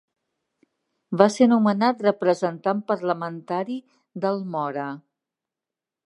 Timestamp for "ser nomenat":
1.33-2.01